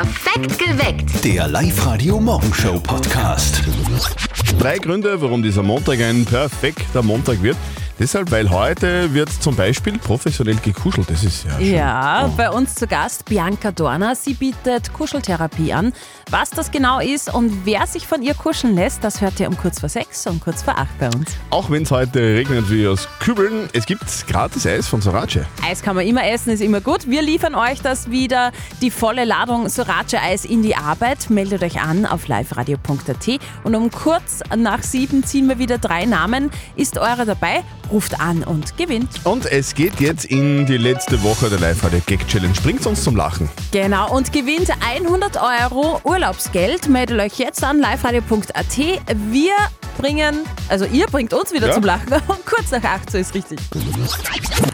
Perfekt 0.00 0.58
geweckt. 0.58 1.24
Der 1.24 1.46
Live-Radio-Morgenshow-Podcast. 1.46 3.62
Drei 4.58 4.78
Gründe, 4.78 5.20
warum 5.20 5.42
dieser 5.42 5.62
Montag 5.62 6.00
ein 6.00 6.24
perfekter 6.24 7.02
Montag 7.02 7.42
wird. 7.42 7.58
Deshalb, 8.00 8.30
weil 8.30 8.48
heute 8.48 9.12
wird 9.12 9.30
zum 9.30 9.54
Beispiel 9.54 9.98
professionell 9.98 10.56
gekuschelt. 10.56 11.10
Das 11.10 11.22
ist 11.22 11.44
ja 11.44 11.50
schön. 11.58 11.74
Ja, 11.74 12.32
bei 12.34 12.50
uns 12.50 12.74
zu 12.74 12.86
Gast 12.86 13.26
Bianca 13.26 13.72
Dorner. 13.72 14.16
Sie 14.16 14.32
bietet 14.32 14.94
Kuscheltherapie 14.94 15.74
an. 15.74 15.92
Was 16.30 16.48
das 16.48 16.70
genau 16.70 17.00
ist 17.00 17.30
und 17.32 17.66
wer 17.66 17.86
sich 17.86 18.06
von 18.06 18.22
ihr 18.22 18.32
kuscheln 18.32 18.74
lässt, 18.74 19.04
das 19.04 19.20
hört 19.20 19.38
ihr 19.38 19.48
um 19.48 19.58
kurz 19.58 19.80
vor 19.80 19.90
sechs 19.90 20.26
und 20.26 20.40
kurz 20.40 20.62
vor 20.62 20.78
acht 20.78 20.98
bei 20.98 21.08
uns. 21.08 21.32
Auch 21.50 21.70
wenn 21.70 21.82
es 21.82 21.90
heute 21.90 22.20
regnet 22.20 22.70
wie 22.70 22.88
aus 22.88 23.06
Kübeln, 23.18 23.68
es 23.74 23.84
gibt 23.84 24.04
gratis 24.26 24.66
Eis 24.66 24.88
von 24.88 25.02
Sorace. 25.02 25.40
Eis 25.62 25.82
kann 25.82 25.94
man 25.94 26.06
immer 26.06 26.26
essen, 26.26 26.48
ist 26.48 26.62
immer 26.62 26.80
gut. 26.80 27.06
Wir 27.06 27.20
liefern 27.20 27.54
euch 27.54 27.82
das 27.82 28.10
wieder, 28.10 28.52
die 28.80 28.90
volle 28.90 29.26
Ladung 29.26 29.68
Sorace-Eis 29.68 30.46
in 30.46 30.62
die 30.62 30.74
Arbeit. 30.74 31.28
Meldet 31.28 31.62
euch 31.62 31.82
an 31.82 32.06
auf 32.06 32.28
liveradio.at 32.28 33.40
und 33.64 33.74
um 33.74 33.90
kurz 33.90 34.40
nach 34.56 34.82
sieben 34.82 35.22
ziehen 35.22 35.50
wir 35.50 35.58
wieder 35.58 35.76
drei 35.76 36.06
Namen. 36.06 36.50
Ist 36.76 36.96
eure 36.96 37.26
dabei? 37.26 37.62
Ruft 37.90 38.20
an 38.20 38.42
und 38.44 38.76
gewinnt. 38.76 39.08
Und 39.24 39.46
es 39.46 39.74
geht 39.74 39.98
jetzt 40.00 40.24
in 40.26 40.66
die 40.66 40.76
letzte 40.76 41.22
Woche 41.22 41.48
der 41.50 41.58
Live-Radio-Gag-Challenge. 41.58 42.54
Bringt 42.62 42.86
uns 42.86 43.02
zum 43.02 43.16
Lachen. 43.16 43.48
Genau, 43.72 44.14
und 44.14 44.32
gewinnt 44.32 44.70
100 44.80 45.36
Euro 45.36 46.00
Urlaubsgeld. 46.04 46.88
Meldet 46.88 47.18
euch 47.20 47.38
jetzt 47.38 47.62
an 47.64 47.78
liveradio.at. 47.80 48.78
Wir 49.30 49.52
bringen, 49.98 50.38
also 50.68 50.84
ihr 50.86 51.06
bringt 51.06 51.34
uns 51.34 51.52
wieder 51.52 51.68
Ja. 51.68 51.74
zum 51.74 51.84
Lachen. 51.84 52.12
Und 52.12 52.46
kurz 52.46 52.70
nach 52.70 52.84
acht, 52.84 53.10
so 53.10 53.18
ist 53.18 53.34
richtig. 53.34 53.58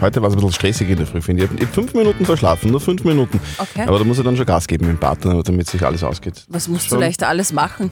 Heute 0.00 0.20
war 0.20 0.28
es 0.28 0.34
ein 0.34 0.36
bisschen 0.36 0.52
stressig 0.52 0.88
in 0.90 0.96
der 0.98 1.06
Früh, 1.06 1.20
finde 1.22 1.44
ich. 1.44 1.50
Ich 1.52 1.60
habe 1.62 1.72
fünf 1.72 1.94
Minuten 1.94 2.24
verschlafen, 2.26 2.70
nur 2.70 2.80
fünf 2.80 3.02
Minuten. 3.04 3.40
Okay. 3.58 3.82
Aber 3.86 3.98
da 3.98 4.04
muss 4.04 4.18
er 4.18 4.24
dann 4.24 4.36
schon 4.36 4.46
Gas 4.46 4.66
geben 4.66 4.86
mit 4.86 4.96
dem 4.96 5.00
Partner, 5.00 5.42
damit 5.42 5.68
sich 5.68 5.84
alles 5.84 6.04
ausgeht. 6.04 6.44
Was 6.48 6.68
musst 6.68 6.88
Schon. 6.88 6.98
du 6.98 7.04
leicht 7.04 7.22
alles 7.22 7.52
machen? 7.52 7.90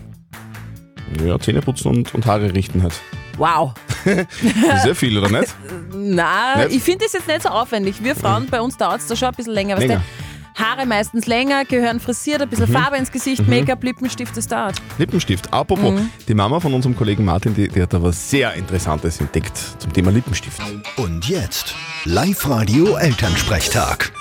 Ja, 1.24 1.38
Zähne 1.38 1.60
putzen 1.63 1.88
und, 1.88 2.15
und 2.15 2.26
Haare 2.26 2.52
richten 2.54 2.82
halt. 2.82 2.95
Wow. 3.37 3.73
Sehr 4.82 4.95
viel, 4.95 5.18
oder 5.18 5.29
nicht? 5.30 5.54
Na, 5.93 6.57
Nicht? 6.65 6.77
ich 6.77 6.82
finde 6.82 7.04
das 7.04 7.13
jetzt 7.15 7.27
nicht 7.27 7.43
so 7.43 7.49
aufwendig. 7.49 7.96
Wir 8.02 8.15
Frauen, 8.15 8.46
bei 8.51 8.60
uns 8.60 8.76
dauert 8.76 9.01
es 9.01 9.07
da 9.07 9.16
schon 9.16 9.29
ein 9.29 9.35
bisschen 9.35 9.54
länger. 9.54 9.76
Länger. 9.79 9.96
du, 9.96 10.02
Haare 10.63 10.87
meistens 10.87 11.26
länger, 11.26 11.65
Gehören 11.65 11.99
frisiert, 11.99 12.41
ein 12.41 12.49
bisschen 12.49 12.68
Farbe 12.68 12.96
ins 12.96 13.10
Gesicht, 13.10 13.45
Make-up, 13.49 13.82
Lippenstift, 13.82 14.37
das 14.37 14.46
dauert. 14.46 14.76
Lippenstift. 14.99 15.52
Apropos, 15.52 16.01
die 16.29 16.35
Mama 16.35 16.60
von 16.60 16.73
unserem 16.74 16.95
Kollegen 16.96 17.24
Martin, 17.24 17.54
die, 17.54 17.66
die 17.66 17.82
hat 17.82 17.93
da 17.93 18.01
was 18.01 18.30
sehr 18.30 18.54
Interessantes 18.54 19.18
entdeckt 19.21 19.59
zum 19.79 19.93
Thema 19.93 20.13
Lippenstift. 20.13 20.60
Und 20.96 21.29
jetzt 21.29 21.74
Live-Radio-Elternsprechtag. 22.04 24.13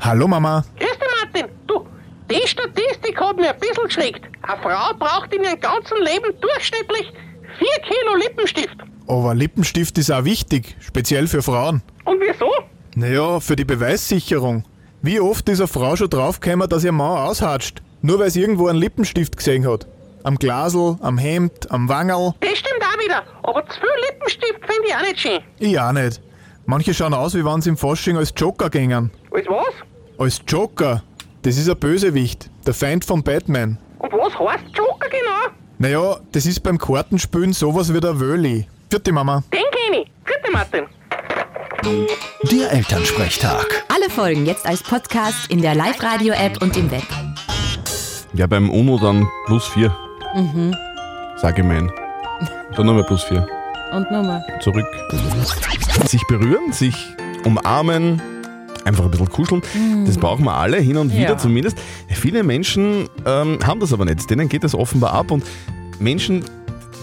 Hallo 0.00 0.26
Mama. 0.28 0.64
Grüß 0.78 0.88
dich, 0.88 0.98
Martin. 1.22 1.50
Du, 1.66 1.86
die 2.30 2.46
Statistik 2.48 3.20
hat 3.20 3.36
mir 3.36 3.50
ein 3.52 3.58
bisschen 3.58 3.84
geschreckt. 3.84 4.22
Eine 4.46 4.62
Frau 4.62 4.94
braucht 4.98 5.34
in 5.34 5.42
ihrem 5.42 5.60
ganzen 5.60 5.96
Leben 5.98 6.32
durchschnittlich 6.40 7.12
4 7.58 7.68
Kilo 7.82 8.16
Lippenstift. 8.16 8.76
Aber 9.08 9.34
Lippenstift 9.34 9.98
ist 9.98 10.10
auch 10.10 10.24
wichtig, 10.24 10.76
speziell 10.80 11.26
für 11.26 11.42
Frauen. 11.42 11.82
Und 12.04 12.20
wieso? 12.20 12.50
Naja, 12.94 13.40
für 13.40 13.56
die 13.56 13.64
Beweissicherung. 13.64 14.64
Wie 15.02 15.20
oft 15.20 15.48
ist 15.48 15.60
eine 15.60 15.68
Frau 15.68 15.96
schon 15.96 16.10
draufgekommen, 16.10 16.68
dass 16.68 16.84
ihr 16.84 16.92
Mann 16.92 17.18
aushatscht, 17.28 17.82
nur 18.02 18.18
weil 18.18 18.30
sie 18.30 18.40
irgendwo 18.40 18.68
einen 18.68 18.78
Lippenstift 18.78 19.36
gesehen 19.36 19.68
hat? 19.68 19.86
Am 20.22 20.36
Glasel, 20.36 20.96
am 21.00 21.18
Hemd, 21.18 21.70
am 21.70 21.88
Wangerl? 21.88 22.34
Das 22.40 22.58
stimmt 22.58 22.82
auch 22.82 23.04
wieder. 23.04 23.22
Aber 23.42 23.66
zu 23.66 23.80
viel 23.80 23.88
Lippenstift 24.10 24.60
finde 24.60 24.88
ich 24.88 24.94
auch 24.94 25.02
nicht 25.02 25.20
schön. 25.20 25.40
Ich 25.58 25.78
auch 25.78 25.92
nicht. 25.92 26.20
Manche 26.66 26.94
schauen 26.94 27.14
aus, 27.14 27.34
wie 27.34 27.44
wenn 27.44 27.62
sie 27.62 27.70
im 27.70 27.76
Fasching 27.76 28.16
als 28.16 28.32
Joker 28.36 28.70
gängen. 28.70 29.10
Als 29.32 29.46
was? 29.46 29.74
Als 30.18 30.40
Joker? 30.48 31.02
Das 31.42 31.56
ist 31.56 31.68
ein 31.68 31.78
Bösewicht, 31.78 32.50
der 32.66 32.74
Feind 32.74 33.04
von 33.04 33.22
Batman. 33.22 33.78
Und 33.98 34.12
was 34.12 34.38
heißt 34.38 34.64
Joker 34.74 35.08
genau? 35.08 35.56
Naja, 35.78 36.16
das 36.32 36.46
ist 36.46 36.62
beim 36.62 36.78
Kartenspielen 36.78 37.52
sowas 37.52 37.92
wie 37.92 38.00
der 38.00 38.18
Wöli. 38.18 38.66
Vierte 38.90 39.12
Mama. 39.12 39.42
Den 39.52 39.64
kenne 39.70 40.02
ich. 40.02 40.10
Dich, 40.26 40.52
Martin. 40.52 40.84
Der 42.50 42.72
Elternsprechtag. 42.72 43.84
Alle 43.94 44.10
Folgen 44.10 44.46
jetzt 44.46 44.66
als 44.66 44.82
Podcast 44.82 45.50
in 45.50 45.60
der 45.62 45.74
Live-Radio-App 45.74 46.62
und 46.62 46.76
im 46.76 46.90
Web. 46.90 47.04
Ja, 48.34 48.46
beim 48.46 48.70
UNO 48.70 48.98
dann 48.98 49.28
plus 49.46 49.66
vier. 49.66 49.94
Sag 51.36 51.58
ich 51.58 51.64
mein. 51.64 51.90
Dann 52.76 52.86
nochmal 52.86 53.04
plus 53.04 53.22
vier. 53.24 53.46
Und 53.92 54.10
nochmal. 54.10 54.42
Zurück. 54.60 54.86
Sich 56.06 56.22
berühren, 56.26 56.72
sich 56.72 56.94
umarmen, 57.44 58.20
einfach 58.86 59.04
ein 59.04 59.10
bisschen 59.10 59.28
kuscheln. 59.28 59.62
Das 60.06 60.16
brauchen 60.16 60.44
wir 60.44 60.54
alle, 60.54 60.78
hin 60.78 60.96
und 60.96 61.12
wieder 61.12 61.30
Ja. 61.30 61.38
zumindest. 61.38 61.76
Viele 62.08 62.42
Menschen 62.42 63.08
ähm, 63.26 63.58
haben 63.64 63.80
das 63.80 63.92
aber 63.92 64.04
nicht. 64.04 64.28
Denen 64.30 64.48
geht 64.48 64.64
das 64.64 64.74
offenbar 64.74 65.12
ab. 65.12 65.30
Und 65.30 65.44
Menschen, 65.98 66.44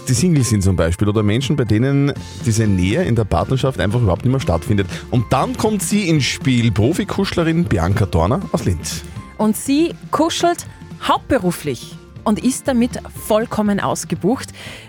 die 0.08 0.14
Single 0.14 0.42
sind 0.44 0.62
zum 0.62 0.76
Beispiel, 0.76 1.08
oder 1.08 1.22
Menschen, 1.22 1.56
bei 1.56 1.64
denen 1.64 2.12
diese 2.44 2.66
Nähe 2.66 3.04
in 3.04 3.14
der 3.14 3.24
Partnerschaft 3.24 3.80
einfach 3.80 4.00
überhaupt 4.00 4.24
nicht 4.24 4.32
mehr 4.32 4.40
stattfindet. 4.40 4.86
Und 5.10 5.32
dann 5.32 5.56
kommt 5.56 5.82
sie 5.82 6.08
ins 6.08 6.24
Spiel, 6.24 6.70
Profikuschlerin 6.72 7.64
Bianca 7.64 8.06
Dorner 8.06 8.40
aus 8.52 8.64
Linz. 8.64 9.02
Und 9.38 9.56
sie 9.56 9.94
kuschelt 10.10 10.66
hauptberuflich 11.02 11.96
und 12.24 12.42
ist 12.42 12.68
damit 12.68 12.92
vollkommen 13.26 13.80
ausgebucht. 13.80 14.48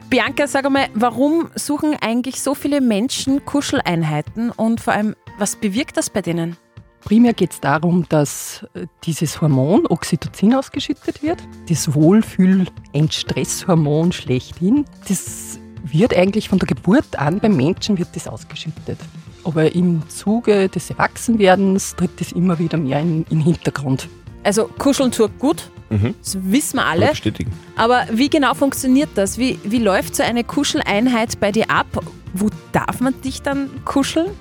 Bianca, 0.10 0.48
sag 0.48 0.66
einmal, 0.66 0.88
warum 0.94 1.50
suchen 1.56 1.96
eigentlich 2.00 2.42
so 2.42 2.54
viele 2.56 2.80
Menschen 2.80 3.44
Kuscheleinheiten 3.46 4.52
und 4.52 4.80
vor 4.80 4.94
allem, 4.94 5.16
was 5.38 5.56
bewirkt 5.56 5.98
das 5.98 6.10
bei 6.10 6.22
denen? 6.22 6.56
Primär 7.06 7.34
geht 7.34 7.54
es 7.54 7.62
darum, 7.62 8.06
dass 8.10 8.66
äh, 8.74 8.88
dieses 9.04 9.40
Hormon 9.40 9.86
Oxytocin 9.88 10.56
ausgeschüttet 10.56 11.22
wird. 11.22 11.38
Das 11.70 11.94
Wohlfühl-Entstresshormon 11.94 14.12
schlechthin. 14.12 14.86
Das 15.08 15.60
wird 15.84 16.18
eigentlich 16.18 16.50
von 16.50 16.58
der 16.58 16.68
Geburt 16.68 17.20
an 17.20 17.40
beim 17.40 17.56
Menschen 17.56 18.00
wird 18.00 18.08
das 18.16 18.28
ausgeschüttet. 18.28 18.98
Aber 19.44 19.76
im 19.76 20.02
Zuge 20.10 20.68
des 20.68 20.90
Erwachsenwerdens 20.90 21.96
tritt 21.96 22.20
es 22.20 22.32
immer 22.32 22.58
wieder 22.58 22.80
mehr 22.80 23.02
in, 23.02 23.18
in 23.30 23.38
den 23.38 23.42
Hintergrund. 23.42 24.10
Also 24.42 24.68
kuscheln 24.80 25.12
tut 25.12 25.38
gut, 25.38 25.70
das 25.90 26.40
wissen 26.42 26.78
wir 26.78 26.88
alle. 26.88 27.10
bestätigen. 27.10 27.54
Aber 27.76 28.08
wie 28.12 28.30
genau 28.30 28.56
funktioniert 28.56 29.10
das? 29.14 29.38
Wie, 29.38 29.60
wie 29.64 29.78
läuft 29.78 30.16
so 30.16 30.24
eine 30.24 30.44
Kuscheleinheit 30.44 31.40
bei 31.40 31.52
dir 31.52 31.70
ab? 31.70 31.86
Wo 32.34 32.50
darf 32.72 33.00
man 33.00 33.14
dich 33.22 33.44
dann 33.44 33.70
kuscheln? 33.86 34.32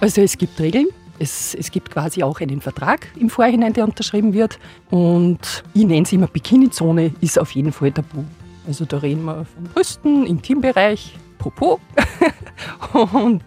Also 0.00 0.20
es 0.20 0.36
gibt 0.36 0.60
Regeln. 0.60 0.88
Es, 1.18 1.54
es 1.54 1.70
gibt 1.70 1.90
quasi 1.90 2.22
auch 2.22 2.40
einen 2.40 2.60
Vertrag 2.60 3.08
im 3.18 3.28
Vorhinein, 3.28 3.72
der 3.72 3.84
unterschrieben 3.84 4.32
wird. 4.32 4.58
Und 4.90 5.64
ich 5.74 5.84
nenne 5.84 6.02
es 6.02 6.12
immer 6.12 6.28
Bikini-Zone, 6.28 7.12
ist 7.20 7.38
auf 7.38 7.50
jeden 7.52 7.72
Fall 7.72 7.92
tabu. 7.92 8.24
Also 8.66 8.84
da 8.84 8.98
reden 8.98 9.24
wir 9.24 9.44
von 9.44 9.64
Brüsten, 9.74 10.26
Intimbereich, 10.26 11.16
Popo. 11.38 11.80
Und 13.12 13.42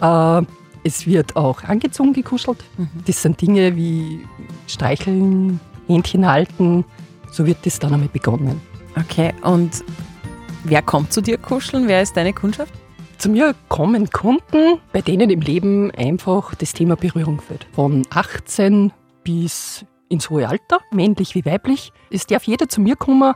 äh, 0.00 0.42
es 0.84 1.06
wird 1.06 1.36
auch 1.36 1.62
angezogen 1.64 2.12
gekuschelt. 2.12 2.64
Das 3.06 3.22
sind 3.22 3.40
Dinge 3.40 3.76
wie 3.76 4.20
Streicheln, 4.66 5.60
Händchen 5.86 6.28
halten. 6.28 6.84
So 7.30 7.46
wird 7.46 7.64
das 7.64 7.78
dann 7.78 7.94
einmal 7.94 8.08
begonnen. 8.08 8.60
Okay, 8.98 9.32
und 9.42 9.84
wer 10.64 10.82
kommt 10.82 11.12
zu 11.12 11.22
dir 11.22 11.38
kuscheln? 11.38 11.88
Wer 11.88 12.02
ist 12.02 12.16
deine 12.16 12.32
Kundschaft? 12.34 12.74
Zu 13.22 13.30
mir 13.30 13.54
kommen 13.68 14.10
Kunden, 14.10 14.80
bei 14.92 15.00
denen 15.00 15.30
im 15.30 15.42
Leben 15.42 15.92
einfach 15.92 16.56
das 16.56 16.72
Thema 16.72 16.96
Berührung 16.96 17.40
fällt. 17.40 17.68
Von 17.72 18.04
18 18.10 18.90
bis 19.22 19.84
ins 20.08 20.28
hohe 20.28 20.48
Alter, 20.48 20.80
männlich 20.90 21.36
wie 21.36 21.44
weiblich. 21.44 21.92
Es 22.10 22.26
darf 22.26 22.42
jeder 22.42 22.68
zu 22.68 22.80
mir 22.80 22.96
kommen, 22.96 23.34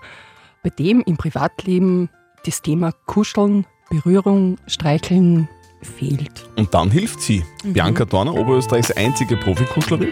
bei 0.64 0.70
dem 0.70 1.02
im 1.06 1.16
Privatleben 1.16 2.10
das 2.44 2.62
Thema 2.62 2.90
Kuscheln, 3.06 3.64
Berührung, 3.88 4.56
Streicheln 4.66 5.48
fehlt. 5.82 6.48
Und 6.56 6.74
dann 6.74 6.90
hilft 6.90 7.20
sie. 7.20 7.44
Bianca 7.62 8.06
Dorner, 8.06 8.34
Oberösterreichs 8.34 8.90
einzige 8.90 9.36
Profikuschlerin. 9.36 10.10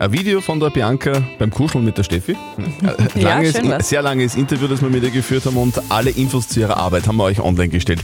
Ein 0.00 0.12
Video 0.12 0.40
von 0.40 0.58
der 0.58 0.70
Bianca 0.70 1.22
beim 1.38 1.50
Kuscheln 1.50 1.84
mit 1.84 1.96
der 1.96 2.02
Steffi. 2.02 2.32
Äh, 2.32 3.20
Ja, 3.20 3.34
langes, 3.36 3.62
war's. 3.62 3.88
sehr 3.88 4.02
langes 4.02 4.34
Interview, 4.34 4.66
das 4.66 4.82
wir 4.82 4.90
mit 4.90 5.04
ihr 5.04 5.10
geführt 5.10 5.46
haben 5.46 5.56
und 5.56 5.80
alle 5.88 6.10
Infos 6.10 6.48
zu 6.48 6.60
ihrer 6.60 6.76
Arbeit 6.76 7.06
haben 7.06 7.16
wir 7.16 7.24
euch 7.24 7.40
online 7.40 7.68
gestellt. 7.68 8.00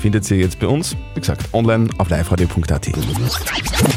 Findet 0.00 0.30
ihr 0.30 0.38
jetzt 0.38 0.58
bei 0.60 0.68
uns, 0.68 0.96
wie 1.14 1.20
gesagt, 1.20 1.42
online 1.52 1.90
auf 1.98 2.08
liveradio.at. 2.10 2.86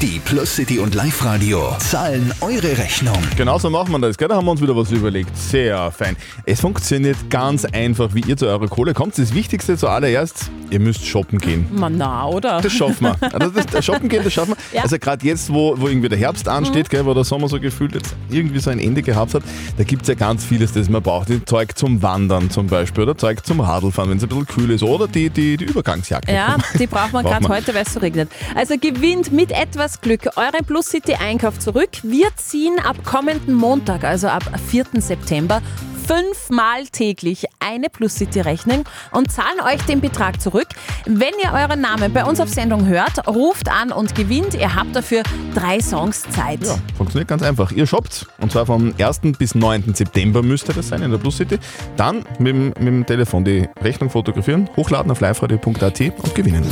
Die 0.01 0.19
Plus 0.25 0.56
City 0.56 0.80
und 0.80 0.95
Live-Radio 0.95 1.75
zahlen 1.80 2.33
eure 2.42 2.77
Rechnung. 2.77 3.18
Genauso 3.38 3.69
machen 3.69 3.92
wir 3.92 4.00
das, 4.00 4.18
gell? 4.18 4.27
Da 4.27 4.36
haben 4.36 4.45
wir 4.45 4.51
uns 4.51 4.62
wieder 4.62 4.75
was 4.75 4.92
überlegt. 4.92 5.36
Sehr 5.38 5.92
fein. 5.92 6.18
Es 6.45 6.62
funktioniert 6.62 7.30
ganz 7.30 7.63
einfach, 7.65 8.09
wie 8.13 8.21
ihr 8.21 8.38
zu 8.38 8.47
eurer 8.47 8.68
Kohle 8.68 8.94
kommt. 8.94 9.18
Das 9.18 9.33
Wichtigste 9.36 9.77
zuallererst, 9.77 10.50
ihr 10.71 10.80
müsst 10.80 11.06
shoppen 11.06 11.38
gehen. 11.39 11.68
Man, 11.71 11.97
na, 11.97 12.25
oder? 12.27 12.59
Das 12.62 12.74
schaffen 12.74 13.01
wir. 13.19 13.33
Also 13.33 13.50
das, 13.51 13.65
das 13.68 13.86
Shoppen 13.86 14.09
gehen, 14.09 14.24
das 14.24 14.33
schaffen 14.33 14.56
wir. 14.57 14.77
Ja. 14.77 14.83
Also 14.83 14.97
gerade 14.97 15.25
jetzt, 15.25 15.53
wo, 15.53 15.75
wo 15.80 15.88
irgendwie 15.88 16.09
der 16.09 16.18
Herbst 16.18 16.47
ansteht, 16.47 16.89
gell, 16.89 17.06
wo 17.06 17.13
der 17.13 17.24
Sommer 17.24 17.34
Sommer 17.35 17.49
so 17.49 17.59
gefühlt 17.59 17.93
jetzt 17.95 18.15
irgendwie 18.29 18.59
so 18.59 18.69
ein 18.69 18.79
Ende 18.79 19.01
gehabt 19.01 19.33
hat, 19.33 19.43
da 19.77 19.83
gibt 19.83 20.03
es 20.03 20.07
ja 20.07 20.13
ganz 20.13 20.45
vieles, 20.45 20.71
das 20.71 20.87
man 20.87 21.03
braucht. 21.03 21.27
Die 21.27 21.43
Zeug 21.43 21.77
zum 21.77 22.01
Wandern 22.01 22.49
zum 22.49 22.67
Beispiel 22.67 23.03
oder 23.03 23.17
Zeug 23.17 23.45
zum 23.45 23.59
Radlfahren, 23.59 24.09
wenn 24.09 24.17
es 24.17 24.23
ein 24.23 24.29
bisschen 24.29 24.45
kühl 24.47 24.71
ist 24.71 24.83
oder 24.83 25.09
die, 25.09 25.29
die, 25.29 25.57
die 25.57 25.65
Übergangsjacke. 25.65 26.31
Ja, 26.31 26.55
die 26.79 26.87
braucht 26.87 27.11
man 27.11 27.25
gerade 27.25 27.45
heute, 27.49 27.75
weil 27.75 27.83
es 27.83 27.93
so 27.93 27.99
regnet. 27.99 28.29
Also 28.55 28.75
gewinnt 28.77 29.33
mit 29.33 29.51
etwas 29.51 29.99
Glück 29.99 30.29
euren 30.37 30.63
Plus 30.65 30.85
City 30.85 31.15
Einkauf 31.15 31.59
zurück. 31.59 31.89
Wir 32.03 32.29
ziehen 32.37 32.77
ab 32.79 33.03
kommenden 33.03 33.53
Montag, 33.53 34.05
also 34.05 34.27
ab 34.29 34.49
4. 34.69 34.85
September, 34.99 35.61
fünfmal 36.06 36.86
täglich 36.88 37.46
eine 37.60 37.90
Plus 37.90 38.16
City 38.16 38.42
Rechnung 38.42 38.86
und 39.12 39.31
zahlen 39.31 39.60
euch 39.62 39.81
den 39.84 40.02
Betrag 40.02 40.42
zurück. 40.42 40.68
Wenn 41.06 41.34
ihr 41.44 41.52
euren 41.54 41.81
Namen 41.81 42.13
bei 42.13 42.25
uns 42.25 42.40
auf 42.40 42.50
Sendung 42.50 42.86
hört, 42.86 43.28
ruft 43.28 43.69
an 43.69 43.92
und 43.92 44.16
gewinnt. 44.16 44.54
Ihr 44.54 44.75
habt 44.75 44.96
dafür 44.96 45.24
drei 45.54 45.80
Songs 45.80 46.24
Zeit. 46.30 46.63
Ja, 46.63 46.78
funktioniert 46.96 47.28
ganz 47.28 47.44
einfach. 47.44 47.72
Ihr 47.72 47.88
shoppt 47.88 48.28
und 48.40 48.52
zwar 48.52 48.66
vom 48.66 48.94
1. 49.00 49.22
bis 49.38 49.56
9. 49.56 49.94
September 49.94 50.42
müsste 50.42 50.74
das 50.74 50.90
sein 50.90 51.02
in 51.02 51.12
der 51.12 51.18
Plus 51.18 51.38
City. 51.38 51.57
Dann 51.98 52.24
mit, 52.40 52.56
mit 52.56 52.78
dem 52.78 53.06
Telefon 53.06 53.44
die 53.44 53.68
Rechnung 53.81 54.10
fotografieren, 54.10 54.69
hochladen 54.75 55.12
auf 55.12 55.22
liveradio.at 55.22 56.02
und 56.02 56.36
gewinnen. 56.36 56.66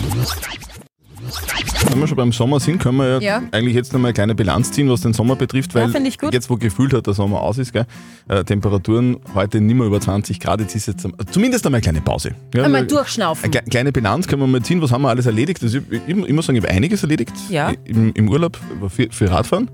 Wenn 1.90 2.00
wir 2.00 2.08
schon 2.08 2.18
beim 2.18 2.32
Sommer 2.32 2.60
sind, 2.60 2.80
können 2.82 2.98
wir 2.98 3.08
ja, 3.08 3.20
Ja. 3.20 3.42
eigentlich 3.52 3.76
jetzt 3.76 3.94
nochmal 3.94 4.10
eine 4.10 4.14
kleine 4.14 4.36
Bilanz 4.36 4.72
ziehen, 4.72 4.90
was 4.90 5.02
den 5.02 5.14
Sommer 5.14 5.36
betrifft, 5.36 5.74
Ja, 5.76 5.82
weil 5.94 6.12
gut. 6.20 6.34
jetzt, 6.34 6.50
wo 6.50 6.56
gefühlt 6.58 6.94
hat, 6.94 7.06
der 7.06 7.14
Sommer 7.14 7.42
aus 7.42 7.58
ist, 7.58 7.72
gell, 7.74 7.86
äh, 8.30 8.44
Temperaturen 8.44 9.18
heute 9.36 9.62
nicht 9.62 9.76
mehr 9.76 9.86
über 9.86 10.00
20 10.02 10.40
Grad, 10.40 10.60
jetzt 10.62 10.76
ist 10.76 10.88
jetzt 10.88 11.08
zumindest 11.32 11.66
einmal 11.66 11.78
eine 11.78 11.84
kleine 11.84 12.02
Pause. 12.02 12.32
Ja, 12.56 12.64
Einmal 12.64 12.88
durchschnaufen. 12.88 13.46
eine 13.46 13.54
kle- 13.62 13.70
kleine 13.70 13.92
Bilanz 13.92 14.28
können 14.28 14.42
wir 14.42 14.48
mal 14.48 14.62
ziehen, 14.62 14.82
was 14.82 14.92
haben 14.92 15.04
wir 15.04 15.10
alles 15.10 15.26
erledigt? 15.26 15.62
Also 15.62 15.78
ich, 15.80 15.84
ich, 16.08 16.18
ich 16.18 16.34
muss 16.34 16.46
sagen, 16.46 16.58
ich 16.58 16.64
habe 16.64 16.74
einiges 16.74 17.04
erledigt. 17.04 17.34
Ja. 17.50 17.70
Mhm. 17.70 17.76
Im, 17.86 18.14
Im 18.14 18.30
Urlaub 18.30 18.58
war 18.80 18.90
viel, 18.90 19.12
viel 19.12 19.28
Radfahren. 19.28 19.70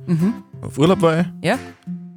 Auf 0.61 0.77
Urlaub 0.77 1.01
war 1.01 1.21
ich, 1.21 1.25
Ja, 1.41 1.57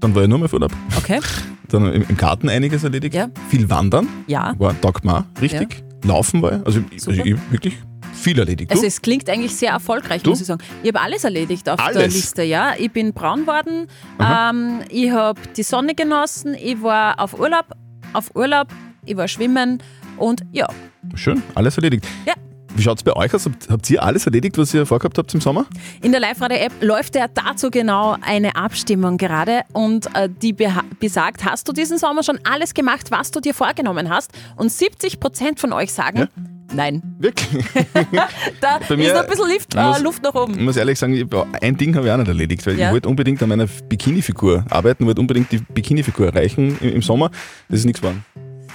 dann 0.00 0.14
war 0.14 0.22
ich 0.22 0.28
nur 0.28 0.38
mehr 0.38 0.46
auf 0.46 0.52
Urlaub. 0.52 0.72
okay. 0.96 1.20
Dann 1.68 1.92
im, 1.92 2.04
im 2.08 2.16
Garten 2.16 2.48
einiges 2.48 2.82
erledigt. 2.84 3.14
Ja. 3.14 3.28
Viel 3.48 3.70
Wandern, 3.70 4.06
Ja. 4.26 4.54
war 4.58 4.78
taugt 4.80 5.04
mir 5.04 5.24
richtig. 5.40 5.84
Laufen 6.04 6.42
war 6.42 6.62
also, 6.64 6.80
ich- 6.90 7.06
also 7.06 7.10
ich 7.22 7.36
wirklich 7.50 7.76
viel 8.12 8.38
erledigt. 8.38 8.70
Du? 8.70 8.74
Also 8.74 8.86
es 8.86 9.00
klingt 9.02 9.28
eigentlich 9.30 9.54
sehr 9.56 9.70
erfolgreich, 9.70 10.22
Du? 10.22 10.30
muss 10.30 10.40
ich 10.40 10.46
sagen. 10.46 10.60
Ich 10.82 10.88
habe 10.88 11.00
alles 11.00 11.24
erledigt 11.24 11.68
auf 11.68 11.76
der 11.76 11.86
Alles? 11.86 12.14
Liste, 12.14 12.42
ja. 12.42 12.72
Ich 12.78 12.90
bin 12.92 13.12
braun 13.12 13.46
worden, 13.46 13.86
ähm, 14.20 14.80
ich 14.90 15.10
habe 15.10 15.40
die 15.56 15.62
Sonne 15.62 15.94
genossen, 15.94 16.54
ich 16.54 16.82
war 16.82 17.18
auf 17.18 17.38
Urlaub, 17.38 17.66
auf 18.12 18.34
Urlaub, 18.34 18.68
ich 19.04 19.16
war 19.16 19.28
schwimmen 19.28 19.82
und 20.18 20.42
ja, 20.52 20.68
Schön, 21.14 21.42
alles 21.54 21.76
erledigt. 21.76 22.06
Ja. 22.26 22.34
Wie 22.74 22.82
schaut 22.82 22.96
es 22.98 23.02
bei 23.02 23.12
euch 23.14 23.34
aus? 23.34 23.48
Habt, 23.68 23.90
ihr 23.90 24.02
alles 24.02 24.24
erledigt, 24.26 24.56
was 24.56 24.72
ihr 24.72 24.86
vorgehabt 24.86 25.18
habt 25.18 25.32
im 25.34 25.40
Sommer? 25.40 25.66
In 26.00 26.10
der 26.12 26.20
Live-Radio-App 26.20 26.72
läuft 26.80 27.14
ja 27.14 27.26
dazu 27.28 27.70
genau 27.70 28.16
eine 28.22 28.56
Abstimmung 28.56 29.18
gerade 29.18 29.62
und 29.72 30.06
äh, 30.16 30.28
die 30.30 30.54
besagt, 30.98 31.44
hast 31.44 31.68
du 31.68 31.72
diesen 31.72 31.98
Sommer 31.98 32.22
schon 32.22 32.38
alles 32.50 32.72
gemacht, 32.72 33.10
was 33.10 33.30
du 33.30 33.40
dir 33.40 33.52
vorgenommen 33.54 34.08
hast? 34.08 34.32
Und 34.56 34.72
70 34.72 35.20
Prozent 35.20 35.60
von 35.60 35.72
euch 35.74 35.92
sagen, 35.92 36.18
Ja. 36.20 36.28
nein. 36.74 37.02
Wirklich? 37.18 37.62
Da 38.60 38.78
Bei 38.88 38.96
mir- 38.96 39.08
ist 39.08 39.14
noch 39.14 39.22
ein 39.22 39.28
bisschen 39.28 39.48
Lift, 39.48 39.74
Ich 39.74 39.80
muss- 39.80 39.98
äh, 39.98 40.02
Luft 40.02 40.22
nach 40.22 40.34
oben. 40.34 40.54
Ich 40.54 40.60
muss 40.60 40.76
ehrlich 40.76 40.98
sagen, 40.98 41.28
ein 41.60 41.76
Ding 41.76 41.94
habe 41.94 42.06
ich 42.06 42.12
auch 42.12 42.16
nicht 42.16 42.28
erledigt, 42.28 42.66
weil 42.66 42.78
Ja. 42.78 42.86
ich 42.88 42.92
wollte 42.94 43.08
unbedingt 43.08 43.42
an 43.42 43.48
meiner 43.50 43.66
Bikini-Figur 43.66 44.64
arbeiten, 44.70 45.04
wollte 45.06 45.20
unbedingt 45.20 45.52
die 45.52 45.58
Bikini-Figur 45.58 46.26
erreichen 46.28 46.78
im, 46.80 46.94
im 46.94 47.02
Sommer. 47.02 47.30
Das 47.68 47.80
ist 47.80 47.84
nichts 47.84 48.00
geworden. 48.00 48.24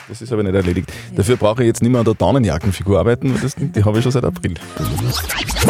Das 0.07 0.21
ist 0.21 0.31
aber 0.31 0.43
nicht 0.43 0.55
erledigt. 0.55 0.91
Dafür 1.15 1.35
brauche 1.35 1.63
ich 1.63 1.67
jetzt 1.67 1.81
nicht 1.81 1.91
mehr 1.91 1.99
an 1.99 2.05
der 2.05 2.13
Daunenjackenfigur 2.13 2.99
arbeiten, 2.99 3.33
weil 3.33 3.41
das, 3.41 3.55
die 3.57 3.83
habe 3.83 3.97
ich 3.97 4.03
schon 4.03 4.11
seit 4.11 4.23
April. 4.23 4.53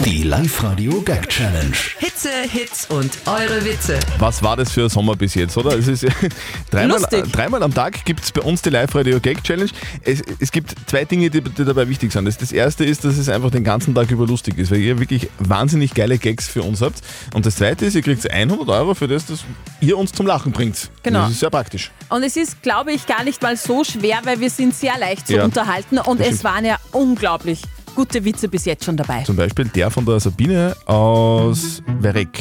Die 0.05 0.23
Live-Radio 0.23 1.01
Gag 1.01 1.27
Challenge. 1.29 1.73
Hitze, 1.97 2.29
Hits 2.49 2.87
und 2.89 3.11
eure 3.25 3.63
Witze. 3.65 3.99
Was 4.19 4.43
war 4.43 4.55
das 4.55 4.71
für 4.71 4.83
ein 4.83 4.89
Sommer 4.89 5.15
bis 5.15 5.35
jetzt, 5.35 5.57
oder? 5.57 5.77
Es 5.77 5.87
ist 5.87 6.05
dreimal, 6.71 7.01
dreimal 7.31 7.63
am 7.63 7.73
Tag 7.73 8.05
gibt 8.05 8.23
es 8.23 8.31
bei 8.31 8.41
uns 8.41 8.61
die 8.61 8.69
Live-Radio 8.69 9.19
Gag 9.19 9.43
Challenge. 9.43 9.71
Es, 10.03 10.21
es 10.39 10.51
gibt 10.51 10.75
zwei 10.87 11.05
Dinge, 11.05 11.29
die, 11.29 11.41
die 11.41 11.65
dabei 11.65 11.89
wichtig 11.89 12.11
sind. 12.11 12.25
Das, 12.25 12.37
das 12.37 12.51
erste 12.51 12.85
ist, 12.85 13.03
dass 13.05 13.17
es 13.17 13.29
einfach 13.29 13.51
den 13.51 13.63
ganzen 13.63 13.95
Tag 13.95 14.11
über 14.11 14.27
lustig 14.27 14.57
ist, 14.57 14.71
weil 14.71 14.79
ihr 14.79 14.99
wirklich 14.99 15.29
wahnsinnig 15.39 15.93
geile 15.93 16.17
Gags 16.17 16.47
für 16.47 16.63
uns 16.63 16.81
habt. 16.81 17.01
Und 17.33 17.45
das 17.45 17.55
zweite 17.57 17.85
ist, 17.85 17.95
ihr 17.95 18.01
kriegt 18.01 18.29
100 18.29 18.67
Euro 18.69 18.93
für 18.93 19.07
das, 19.07 19.25
dass 19.25 19.43
ihr 19.81 19.97
uns 19.97 20.11
zum 20.11 20.27
Lachen 20.27 20.51
bringt. 20.51 20.89
Genau. 21.03 21.23
Das 21.23 21.31
ist 21.31 21.39
sehr 21.39 21.49
praktisch. 21.49 21.91
Und 22.09 22.23
es 22.23 22.37
ist, 22.37 22.61
glaube 22.61 22.91
ich, 22.91 23.05
gar 23.05 23.23
nicht 23.23 23.41
mal 23.41 23.57
so 23.57 23.83
schwer, 23.83 24.16
weil 24.23 24.39
wir 24.39 24.49
sind 24.49 24.73
sehr 24.73 24.97
leicht 24.99 25.27
zu 25.27 25.35
Ja, 25.37 25.45
unterhalten 25.45 25.97
und 25.99 26.19
das 26.19 26.27
es 26.29 26.39
stimmt. 26.39 26.53
waren 26.55 26.65
ja 26.65 26.77
unglaublich 26.93 27.61
gute 27.95 28.23
Witze 28.23 28.47
bis 28.47 28.65
jetzt 28.65 28.85
schon 28.85 28.97
dabei. 28.97 29.23
Zum 29.23 29.35
Beispiel 29.35 29.65
der 29.65 29.89
von 29.89 30.05
der 30.05 30.19
Sabine 30.19 30.75
aus 30.85 31.81
Werek. 31.99 32.39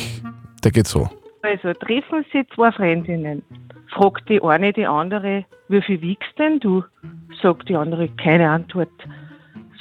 Der 0.62 0.70
geht 0.70 0.87
so. 0.87 1.08
Also 1.43 1.73
treffen 1.75 2.25
sie 2.32 2.44
zwei 2.55 2.73
Freundinnen. 2.73 3.43
Fragt 3.94 4.28
die 4.28 4.43
eine 4.43 4.73
die 4.73 4.87
andere, 4.87 5.44
wie 5.69 5.81
viel 5.81 6.00
wiegst 6.02 6.37
denn 6.38 6.61
du? 6.61 6.82
Sagt 7.43 7.69
die 7.69 7.76
andere, 7.76 8.08
keine 8.22 8.50
Antwort. 8.50 8.90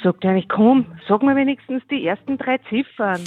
Sagt 0.06 0.22
die 0.22 0.28
eine, 0.28 0.44
komm, 0.46 0.86
sag 1.08 1.20
mir 1.24 1.34
wenigstens 1.34 1.82
die 1.90 2.06
ersten 2.06 2.38
drei 2.38 2.58
Ziffern. 2.68 3.20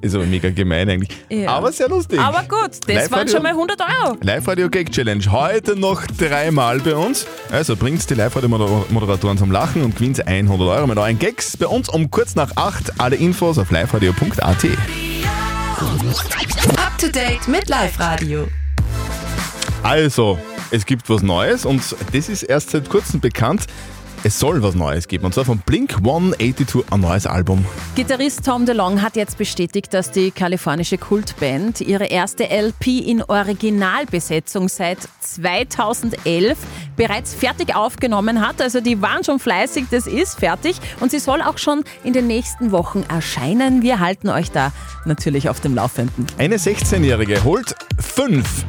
Ist 0.00 0.14
aber 0.14 0.24
mega 0.24 0.48
gemein 0.48 0.88
eigentlich. 0.88 1.10
Ja. 1.28 1.50
Aber 1.50 1.70
sehr 1.70 1.90
lustig. 1.90 2.18
Aber 2.18 2.40
gut, 2.44 2.70
das 2.70 2.88
waren 2.88 3.26
Live-Radio- 3.26 3.34
schon 3.34 3.42
mal 3.42 3.50
100 3.50 3.78
Euro. 3.82 4.16
Live-Radio 4.22 4.70
Gag 4.70 4.90
Challenge. 4.90 5.22
Heute 5.30 5.78
noch 5.78 6.06
dreimal 6.06 6.78
bei 6.80 6.94
uns. 6.96 7.26
Also 7.50 7.76
bringt 7.76 8.08
die 8.08 8.14
Live-Radio-Moderatoren 8.14 9.36
zum 9.36 9.52
Lachen 9.52 9.82
und 9.82 9.94
gewinnt 9.94 10.26
100 10.26 10.66
Euro 10.66 10.86
mit 10.86 10.96
euren 10.96 11.18
Gags. 11.18 11.58
Bei 11.58 11.66
uns 11.66 11.90
um 11.90 12.10
kurz 12.10 12.34
nach 12.36 12.52
8. 12.56 12.98
Alle 12.98 13.16
Infos 13.16 13.58
auf 13.58 13.70
liveradio.at. 13.70 14.64
Up 16.78 16.96
to 16.98 17.08
date 17.08 17.46
mit 17.46 17.68
Live 17.68 18.00
Radio. 18.00 18.48
Also, 19.82 20.38
es 20.70 20.86
gibt 20.86 21.08
was 21.10 21.22
Neues 21.22 21.64
und 21.64 21.82
das 22.12 22.28
ist 22.28 22.42
erst 22.42 22.70
seit 22.70 22.88
kurzem 22.88 23.20
bekannt. 23.20 23.66
Es 24.22 24.38
soll 24.38 24.62
was 24.62 24.74
Neues 24.74 25.08
geben 25.08 25.24
und 25.24 25.32
zwar 25.32 25.46
von 25.46 25.58
Blink 25.58 25.96
182 25.96 26.84
ein 26.90 27.00
neues 27.00 27.26
Album. 27.26 27.64
Gitarrist 27.94 28.44
Tom 28.44 28.66
DeLong 28.66 29.00
hat 29.00 29.16
jetzt 29.16 29.38
bestätigt, 29.38 29.94
dass 29.94 30.10
die 30.10 30.30
kalifornische 30.30 30.98
Kultband 30.98 31.80
ihre 31.80 32.04
erste 32.04 32.50
LP 32.50 32.98
in 32.98 33.22
Originalbesetzung 33.22 34.68
seit 34.68 34.98
2011 35.20 36.58
bereits 36.96 37.34
fertig 37.34 37.74
aufgenommen 37.74 38.46
hat. 38.46 38.60
Also 38.60 38.82
die 38.82 39.00
waren 39.00 39.24
schon 39.24 39.38
fleißig, 39.38 39.86
das 39.90 40.06
ist 40.06 40.38
fertig 40.38 40.76
und 41.00 41.10
sie 41.10 41.18
soll 41.18 41.40
auch 41.40 41.56
schon 41.56 41.82
in 42.04 42.12
den 42.12 42.26
nächsten 42.26 42.72
Wochen 42.72 43.04
erscheinen. 43.08 43.80
Wir 43.80 44.00
halten 44.00 44.28
euch 44.28 44.50
da 44.50 44.70
natürlich 45.06 45.48
auf 45.48 45.60
dem 45.60 45.74
Laufenden. 45.74 46.26
Eine 46.36 46.58
16-Jährige 46.58 47.42
holt 47.42 47.74
fünf 47.98 48.66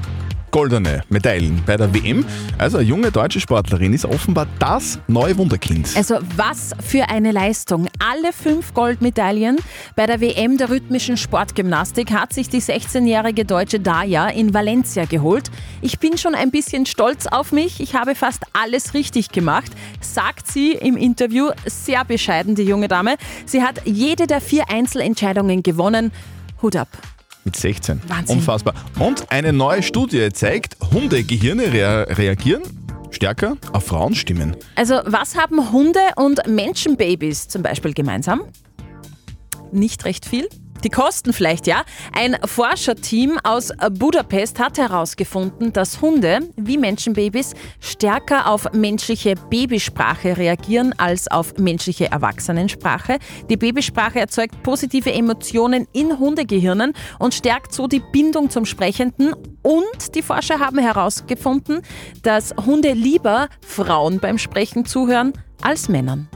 goldene 0.51 1.01
Medaillen 1.09 1.63
bei 1.65 1.77
der 1.77 1.93
WM. 1.93 2.25
Also 2.57 2.77
eine 2.77 2.87
junge 2.87 3.11
deutsche 3.11 3.39
Sportlerin 3.39 3.93
ist 3.93 4.05
offenbar 4.05 4.47
das 4.59 4.99
neue 5.07 5.37
Wunderkind. 5.37 5.89
Also 5.95 6.19
was 6.35 6.71
für 6.85 7.09
eine 7.09 7.31
Leistung. 7.31 7.87
Alle 7.99 8.33
fünf 8.33 8.73
Goldmedaillen 8.73 9.57
bei 9.95 10.05
der 10.05 10.21
WM 10.21 10.57
der 10.57 10.69
rhythmischen 10.69 11.17
Sportgymnastik 11.17 12.11
hat 12.11 12.33
sich 12.33 12.49
die 12.49 12.61
16-jährige 12.61 13.45
deutsche 13.45 13.79
Daya 13.79 14.27
in 14.27 14.53
Valencia 14.53 15.05
geholt. 15.05 15.49
Ich 15.81 15.99
bin 15.99 16.17
schon 16.17 16.35
ein 16.35 16.51
bisschen 16.51 16.85
stolz 16.85 17.27
auf 17.27 17.51
mich. 17.51 17.79
Ich 17.79 17.95
habe 17.95 18.13
fast 18.13 18.43
alles 18.53 18.93
richtig 18.93 19.29
gemacht, 19.29 19.71
sagt 20.01 20.47
sie 20.47 20.73
im 20.73 20.97
Interview. 20.97 21.49
Sehr 21.65 22.03
bescheiden, 22.03 22.55
die 22.55 22.63
junge 22.63 22.89
Dame. 22.89 23.15
Sie 23.45 23.63
hat 23.63 23.81
jede 23.85 24.27
der 24.27 24.41
vier 24.41 24.69
Einzelentscheidungen 24.69 25.63
gewonnen. 25.63 26.11
Hut 26.61 26.75
ab. 26.75 26.89
Mit 27.43 27.55
16. 27.55 28.01
Wahnsinn. 28.07 28.37
Unfassbar. 28.37 28.73
Und 28.99 29.31
eine 29.31 29.51
neue 29.51 29.81
Studie 29.81 30.29
zeigt, 30.31 30.77
Hundegehirne 30.93 31.73
rea 31.73 32.03
reagieren 32.03 32.61
stärker 33.13 33.57
auf 33.73 33.85
Frauenstimmen. 33.85 34.55
Also 34.75 35.01
was 35.05 35.35
haben 35.35 35.71
Hunde 35.71 35.99
und 36.15 36.41
Menschenbabys 36.47 37.47
zum 37.47 37.61
Beispiel 37.61 37.93
gemeinsam? 37.93 38.41
Nicht 39.71 40.05
recht 40.05 40.25
viel. 40.25 40.47
Die 40.83 40.89
Kosten 40.89 41.31
vielleicht, 41.31 41.67
ja. 41.67 41.83
Ein 42.13 42.37
Forscherteam 42.43 43.37
aus 43.43 43.71
Budapest 43.91 44.59
hat 44.59 44.77
herausgefunden, 44.77 45.73
dass 45.73 46.01
Hunde 46.01 46.39
wie 46.55 46.77
Menschenbabys 46.77 47.53
stärker 47.79 48.49
auf 48.49 48.73
menschliche 48.73 49.35
Babysprache 49.35 50.37
reagieren 50.37 50.93
als 50.97 51.29
auf 51.29 51.57
menschliche 51.57 52.11
Erwachsenensprache. 52.11 53.19
Die 53.49 53.57
Babysprache 53.57 54.19
erzeugt 54.19 54.63
positive 54.63 55.13
Emotionen 55.13 55.87
in 55.93 56.17
Hundegehirnen 56.17 56.93
und 57.19 57.33
stärkt 57.33 57.73
so 57.73 57.87
die 57.87 58.01
Bindung 58.11 58.49
zum 58.49 58.65
Sprechenden. 58.65 59.33
Und 59.61 60.15
die 60.15 60.23
Forscher 60.23 60.59
haben 60.59 60.79
herausgefunden, 60.79 61.81
dass 62.23 62.55
Hunde 62.65 62.93
lieber 62.93 63.49
Frauen 63.65 64.19
beim 64.19 64.39
Sprechen 64.39 64.85
zuhören 64.85 65.33
als 65.61 65.89
Männern. 65.89 66.27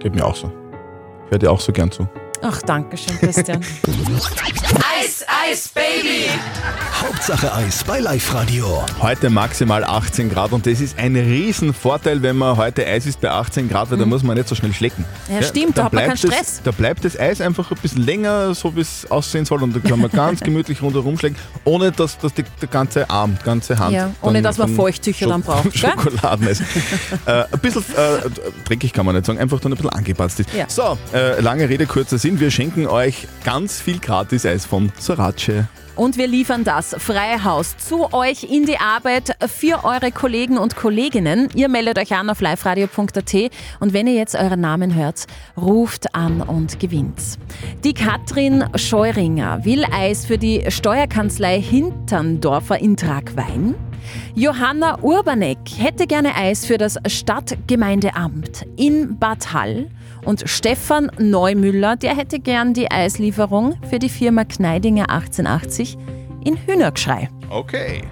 Geht 0.00 0.14
mir 0.14 0.26
auch 0.26 0.34
so. 0.34 0.50
Hört 1.30 1.42
ihr 1.42 1.50
auch 1.52 1.60
so 1.60 1.72
gern 1.72 1.90
zu. 1.90 2.08
Ach, 2.42 2.62
danke 2.62 2.96
schön, 2.96 3.18
Christian. 3.18 3.60
Eis, 5.06 5.24
Eis, 5.28 5.68
Baby. 5.68 6.24
Hauptsache 7.00 7.54
Eis 7.54 7.84
bei 7.84 8.00
Live 8.00 8.34
Radio. 8.34 8.84
Heute 9.00 9.30
maximal 9.30 9.84
18 9.84 10.28
Grad 10.30 10.50
und 10.50 10.66
das 10.66 10.80
ist 10.80 10.98
ein 10.98 11.14
Riesenvorteil, 11.14 12.22
wenn 12.22 12.34
man 12.36 12.56
heute 12.56 12.84
Eis 12.84 13.06
ist 13.06 13.20
bei 13.20 13.30
18 13.30 13.68
Grad, 13.68 13.92
weil 13.92 13.98
da 13.98 14.04
muss 14.06 14.24
man 14.24 14.36
nicht 14.36 14.48
so 14.48 14.56
schnell 14.56 14.72
schlecken. 14.72 15.04
Mhm. 15.28 15.34
Ja, 15.36 15.42
stimmt, 15.44 15.78
da 15.78 15.84
hat 15.84 15.92
man 15.92 16.04
bleibt 16.06 16.20
keinen 16.22 16.30
das- 16.32 16.38
Stress. 16.40 16.60
Da 16.64 16.70
bleibt 16.72 17.04
das 17.04 17.16
Eis 17.16 17.40
einfach 17.40 17.70
ein 17.70 17.76
bisschen 17.80 18.02
länger, 18.02 18.52
so 18.56 18.74
wie 18.74 18.80
es 18.80 19.08
aussehen 19.08 19.44
soll 19.44 19.62
und 19.62 19.76
da 19.76 19.88
kann 19.88 20.00
man 20.00 20.10
ganz 20.10 20.40
gemütlich 20.44 20.82
rundherum 20.82 21.16
schlecken, 21.16 21.36
ohne 21.64 21.92
dass, 21.92 22.18
dass 22.18 22.34
die, 22.34 22.42
der 22.60 22.68
ganze 22.68 23.08
Arm, 23.08 23.36
die 23.40 23.44
ganze 23.44 23.78
Hand. 23.78 23.92
Ja, 23.94 24.10
ohne 24.22 24.42
dass 24.42 24.58
man 24.58 24.74
Feuchttücher 24.74 25.28
dann 25.28 25.42
braucht, 25.42 25.70
gell? 25.72 25.92
Schokoladeneis. 25.92 26.60
äh, 27.26 27.44
ein 27.52 27.58
bisschen 27.62 27.84
äh, 27.96 28.28
dreckig 28.64 28.92
kann 28.92 29.06
man 29.06 29.14
nicht 29.14 29.26
sagen, 29.26 29.38
einfach 29.38 29.60
dann 29.60 29.72
ein 29.72 29.76
bisschen 29.76 29.90
angepasst 29.90 30.40
ist. 30.40 30.52
Ja. 30.52 30.64
So, 30.68 30.98
äh, 31.14 31.40
lange 31.40 31.68
Rede, 31.68 31.86
kurzer 31.86 32.18
Sinn. 32.18 32.40
Wir 32.40 32.50
schenken 32.50 32.88
euch 32.88 33.28
ganz 33.44 33.80
viel 33.80 34.00
Gratis-Eis 34.00 34.66
von 34.66 34.90
Sorace. 34.98 35.66
Und 35.96 36.18
wir 36.18 36.26
liefern 36.26 36.62
das 36.62 36.94
freie 36.98 37.42
Haus 37.42 37.78
zu 37.78 38.12
euch 38.12 38.44
in 38.44 38.66
die 38.66 38.78
Arbeit 38.78 39.34
für 39.48 39.82
eure 39.84 40.12
Kollegen 40.12 40.58
und 40.58 40.76
Kolleginnen. 40.76 41.48
Ihr 41.54 41.70
meldet 41.70 41.98
euch 41.98 42.12
an 42.14 42.28
auf 42.28 42.42
liveradio.at 42.42 43.34
und 43.80 43.92
wenn 43.94 44.06
ihr 44.06 44.12
jetzt 44.12 44.34
euren 44.34 44.60
Namen 44.60 44.94
hört, 44.94 45.24
ruft 45.56 46.14
an 46.14 46.42
und 46.42 46.78
gewinnt. 46.80 47.38
Die 47.82 47.94
Katrin 47.94 48.64
Scheuringer 48.74 49.64
will 49.64 49.86
Eis 49.90 50.26
für 50.26 50.36
die 50.36 50.64
Steuerkanzlei 50.68 51.62
Hinterndorfer 51.62 52.78
in 52.78 52.98
Tragwein. 52.98 53.74
Johanna 54.34 55.02
Urbanek 55.02 55.58
hätte 55.78 56.06
gerne 56.06 56.34
Eis 56.36 56.66
für 56.66 56.76
das 56.76 56.98
Stadtgemeindeamt 57.06 58.66
in 58.76 59.18
Bad 59.18 59.54
Hall. 59.54 59.88
Und 60.26 60.42
Stefan 60.44 61.10
Neumüller, 61.18 61.96
der 61.96 62.16
hätte 62.16 62.40
gern 62.40 62.74
die 62.74 62.90
Eislieferung 62.90 63.76
für 63.88 64.00
die 64.00 64.08
Firma 64.08 64.44
Kneidinger 64.44 65.08
1880 65.08 65.96
in 66.44 66.56
Hühnergschrei. 66.56 67.30
Okay. 67.48 68.02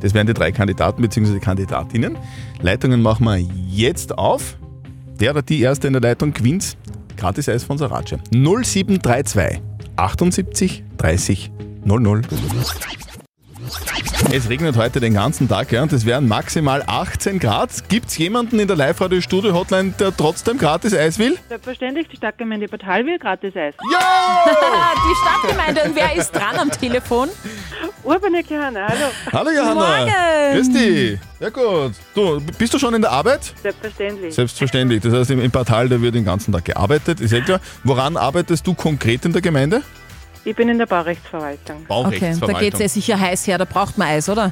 Das 0.00 0.14
wären 0.14 0.26
die 0.26 0.34
drei 0.34 0.50
Kandidaten 0.50 1.00
bzw. 1.00 1.38
Kandidatinnen. 1.38 2.18
Leitungen 2.60 3.00
machen 3.02 3.24
wir 3.24 3.38
jetzt 3.38 4.18
auf. 4.18 4.58
Der 5.20 5.30
oder 5.30 5.42
die 5.42 5.60
erste 5.60 5.86
in 5.86 5.92
der 5.92 6.02
Leitung 6.02 6.32
gewinnt 6.32 6.76
gratis 7.16 7.48
Eis 7.48 7.64
von 7.64 7.78
Sorace. 7.78 8.18
0732 8.32 9.60
78 9.96 10.84
30 10.96 11.50
00. 11.84 12.22
Es 14.30 14.50
regnet 14.50 14.76
heute 14.76 15.00
den 15.00 15.14
ganzen 15.14 15.48
Tag 15.48 15.72
ja, 15.72 15.82
und 15.82 15.90
es 15.90 16.04
wären 16.04 16.28
maximal 16.28 16.82
18 16.86 17.38
Grad. 17.38 17.88
Gibt 17.88 18.08
es 18.08 18.18
jemanden 18.18 18.58
in 18.58 18.68
der 18.68 18.76
Live-Radio-Studio-Hotline, 18.76 19.94
der 19.98 20.14
trotzdem 20.14 20.58
gratis 20.58 20.92
Eis 20.92 21.18
will? 21.18 21.38
Selbstverständlich, 21.48 22.08
die 22.08 22.16
Stadtgemeinde 22.18 22.68
Bad 22.68 22.84
Hall 22.84 23.06
will 23.06 23.18
gratis 23.18 23.56
Eis. 23.56 23.74
Ja! 23.90 24.92
die 24.94 25.14
Stadtgemeinde. 25.14 25.82
Und 25.88 25.96
wer 25.96 26.14
ist 26.14 26.30
dran 26.32 26.56
am 26.58 26.70
Telefon? 26.70 27.30
Urbanek 28.04 28.50
Johanna, 28.50 28.88
hallo. 28.88 29.10
Hallo 29.32 29.50
Johanna. 29.50 29.98
Morgen. 29.98 30.56
Grüß 30.56 30.72
dich. 30.72 31.18
Ja 31.40 31.48
gut. 31.48 31.92
Du, 32.14 32.40
bist 32.58 32.74
du 32.74 32.78
schon 32.78 32.92
in 32.92 33.00
der 33.00 33.10
Arbeit? 33.10 33.54
Selbstverständlich. 33.62 34.34
Selbstverständlich. 34.34 35.00
Das 35.00 35.14
heißt, 35.14 35.30
im, 35.30 35.40
im 35.40 35.50
Portal, 35.50 35.88
da 35.88 36.02
wird 36.02 36.14
den 36.14 36.26
ganzen 36.26 36.52
Tag 36.52 36.66
gearbeitet, 36.66 37.20
ist 37.20 37.32
ja 37.32 37.40
klar. 37.40 37.60
Woran 37.82 38.18
arbeitest 38.18 38.66
du 38.66 38.74
konkret 38.74 39.24
in 39.24 39.32
der 39.32 39.40
Gemeinde? 39.40 39.82
Ich 40.44 40.54
bin 40.56 40.68
in 40.68 40.78
der 40.78 40.86
Baurechtsverwaltung. 40.86 41.84
Okay, 41.88 42.34
da 42.40 42.52
geht 42.54 42.74
es 42.74 42.80
ja 42.80 42.88
sicher 42.88 43.20
heiß 43.20 43.46
her, 43.46 43.58
da 43.58 43.64
braucht 43.64 43.98
man 43.98 44.08
Eis, 44.08 44.28
oder? 44.28 44.50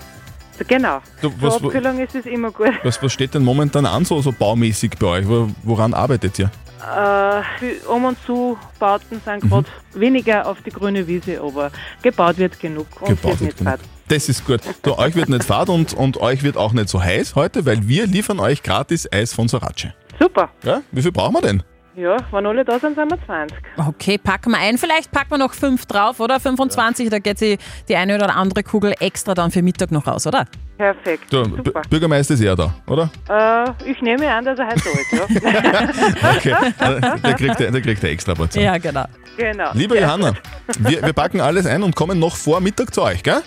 Genau. 0.69 1.01
Du, 1.21 1.29
Zur 1.31 1.43
was, 1.43 1.55
Abkühlung 1.63 1.99
ist 1.99 2.15
es 2.15 2.25
immer 2.27 2.51
gut. 2.51 2.73
was, 2.83 3.03
was 3.03 3.13
steht 3.13 3.35
denn 3.35 3.45
momentan 3.45 3.85
an, 3.87 4.05
so, 4.07 4.21
so 4.23 4.33
baumäßig 4.33 4.93
bei 4.99 5.07
euch? 5.07 5.29
Wo- 5.29 5.49
Woran 5.63 5.93
arbeitet 5.93 6.39
ihr? 6.39 6.47
Äh, 6.81 7.43
die 7.61 7.87
um 7.87 8.05
und 8.05 8.17
zu 8.25 8.57
Bauten 8.79 9.21
sind 9.25 9.45
Mhm. 9.45 9.49
gerade 9.51 9.67
weniger 9.95 10.47
auf 10.47 10.59
die 10.65 10.71
grüne 10.71 11.07
Wiese, 11.07 11.41
aber 11.43 11.71
gebaut 12.03 12.39
wird 12.39 12.59
genug 12.61 12.87
und 13.01 13.09
Gebaut 13.09 13.23
wird 13.25 13.25
wird 13.33 13.41
nicht 13.43 13.59
genug. 13.59 13.73
fad. 13.73 13.81
Das 14.09 14.29
ist 14.29 14.47
gut. 14.47 14.61
Du, 14.83 14.97
euch 14.99 15.15
wird 15.15 15.29
nicht 15.29 15.45
fad 15.45 15.69
und, 15.69 15.93
und 15.95 16.17
euch 16.19 16.43
wird 16.43 16.57
auch 16.57 16.73
nicht 16.73 16.89
so 16.89 17.03
heiß 17.03 17.35
heute, 17.35 17.67
weil 17.67 17.87
wir 17.89 18.07
liefern 18.07 18.39
euch 18.41 18.63
gratis 18.63 19.11
Eis 19.13 19.35
von 19.35 19.49
Sorace. 19.49 19.89
Super. 20.19 20.49
Ja? 20.65 20.81
Wie 20.93 21.03
viel 21.03 21.13
brauchen 21.13 21.35
wir 21.35 21.43
denn? 21.43 21.63
Ja, 21.97 22.19
wenn 22.31 22.45
alle 22.45 22.63
da 22.63 22.79
sind, 22.79 22.95
sind 22.95 23.11
wir 23.11 23.19
20. 23.25 23.57
Okay, 23.79 24.19
packen 24.19 24.51
wir 24.51 24.59
ein. 24.59 24.77
Vielleicht 24.77 25.11
packen 25.11 25.31
wir 25.31 25.39
noch 25.39 25.55
fünf 25.55 25.87
drauf, 25.87 26.21
oder? 26.21 26.39
25, 26.39 27.09
da 27.09 27.19
geht 27.19 27.41
die, 27.41 27.57
die 27.89 27.97
eine 27.97 28.17
oder 28.17 28.37
andere 28.37 28.63
Kugel 28.63 28.93
extra 29.01 29.33
dann 29.33 29.51
für 29.51 29.63
Mittag 29.63 29.91
noch 29.91 30.07
raus, 30.07 30.27
oder? 30.27 30.45
Perfekt. 30.77 31.33
Du, 31.33 31.43
B 31.45 31.57
Super. 31.57 31.81
Bürgermeister 31.89 32.35
ist 32.35 32.43
er 32.43 32.55
da, 32.55 32.75
oder? 32.87 33.11
Äh, 33.31 33.91
ich 33.91 34.03
nehme 34.03 34.31
an, 34.31 34.45
dass 34.45 34.59
er 34.59 34.67
heute 34.67 34.83
da 35.11 35.25
ist, 35.25 35.43
ja. 35.43 36.37
Okay, 36.37 36.55
der, 36.79 37.17
der, 37.17 37.35
kriegt, 37.35 37.61
der 37.61 37.81
kriegt 37.81 38.05
eine 38.05 38.13
extra 38.13 38.35
Portion. 38.35 38.63
Ja, 38.63 38.77
genau. 38.77 39.07
genau. 39.39 39.71
Liebe 39.73 39.99
Johanna, 39.99 40.35
wir, 40.79 41.03
wir 41.03 41.13
packen 41.15 41.41
alles 41.41 41.65
ein 41.65 41.83
und 41.83 41.97
kommen 41.97 42.19
noch 42.19 42.37
vor 42.37 42.61
Mittag 42.61 42.93
zu 42.93 43.01
euch, 43.03 43.23
gell? 43.23 43.41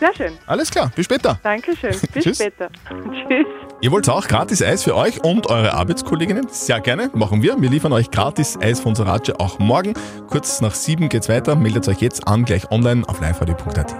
Sehr 0.00 0.14
schön. 0.16 0.32
Alles 0.46 0.68
klar, 0.72 0.90
bis 0.96 1.04
später. 1.04 1.38
Dankeschön. 1.44 1.94
Bis 2.12 2.24
Tschüss. 2.24 2.38
später. 2.38 2.68
Tschüss. 3.28 3.46
Ihr 3.82 3.90
wollt 3.90 4.08
auch 4.08 4.28
gratis 4.28 4.62
Eis 4.62 4.84
für 4.84 4.94
euch 4.94 5.24
und 5.24 5.48
eure 5.48 5.74
Arbeitskolleginnen? 5.74 6.46
Sehr 6.48 6.80
gerne, 6.80 7.10
machen 7.14 7.42
wir. 7.42 7.60
Wir 7.60 7.68
liefern 7.68 7.92
euch 7.92 8.12
gratis 8.12 8.56
Eis 8.60 8.78
von 8.78 8.94
Sorace 8.94 9.32
auch 9.40 9.58
morgen. 9.58 9.94
Kurz 10.30 10.60
nach 10.60 10.72
sieben 10.72 11.08
geht's 11.08 11.28
weiter. 11.28 11.56
Meldet 11.56 11.88
euch 11.88 11.98
jetzt 11.98 12.28
an, 12.28 12.44
gleich 12.44 12.70
online 12.70 13.02
auf 13.08 13.20
liveradio.at. 13.20 13.96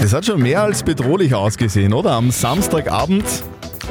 Das 0.00 0.12
hat 0.12 0.24
schon 0.24 0.40
mehr 0.40 0.62
als 0.62 0.84
bedrohlich 0.84 1.34
ausgesehen, 1.34 1.92
oder? 1.94 2.12
Am 2.12 2.30
Samstagabend. 2.30 3.24